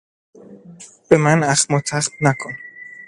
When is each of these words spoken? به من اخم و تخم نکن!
به 1.09 1.17
من 1.17 1.43
اخم 1.43 1.73
و 1.73 1.79
تخم 1.81 2.11
نکن! 2.21 2.53